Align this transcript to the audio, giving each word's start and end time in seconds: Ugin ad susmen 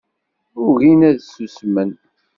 Ugin 0.67 1.01
ad 1.09 1.17
susmen 1.31 1.89